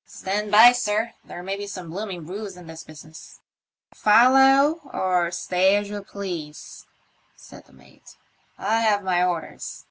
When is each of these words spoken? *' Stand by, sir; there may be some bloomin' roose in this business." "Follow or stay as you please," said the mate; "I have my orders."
*' 0.00 0.06
Stand 0.06 0.50
by, 0.50 0.72
sir; 0.72 1.12
there 1.22 1.42
may 1.42 1.54
be 1.54 1.66
some 1.66 1.90
bloomin' 1.90 2.26
roose 2.26 2.56
in 2.56 2.66
this 2.66 2.82
business." 2.82 3.40
"Follow 3.94 4.80
or 4.90 5.30
stay 5.30 5.76
as 5.76 5.90
you 5.90 6.02
please," 6.02 6.86
said 7.36 7.66
the 7.66 7.74
mate; 7.74 8.16
"I 8.56 8.80
have 8.80 9.04
my 9.04 9.22
orders." 9.22 9.84